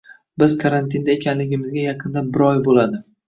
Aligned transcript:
Biz 0.43 0.53
karantinda 0.63 1.11
ekanligimizga 1.15 1.83
yaqinda 1.85 2.25
bir 2.39 2.45
oy 2.49 2.65
bo`ladi 2.69 3.03